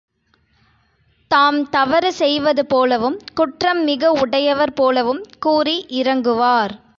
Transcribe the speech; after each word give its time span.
தாம் 1.31 1.69
தவறு 1.69 2.13
செய்வது 2.13 2.65
போலவும் 2.65 3.19
குற்றம் 3.33 3.83
மிக 3.83 4.11
உடையவர் 4.21 4.73
போலவும் 4.73 5.23
கூறி 5.39 5.77
இரங்குவார். 5.89 6.75